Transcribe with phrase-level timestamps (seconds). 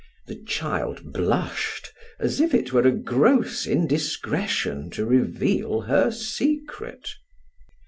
[0.25, 7.07] The child blushed as if it were a gross indiscretion to reveal her secret.